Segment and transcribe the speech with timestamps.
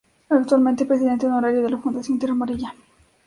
[0.29, 2.73] Actualmente, presidente honorario de la Fundación Tierra Amarilla.